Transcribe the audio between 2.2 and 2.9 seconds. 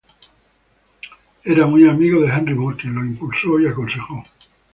de Henry Moore,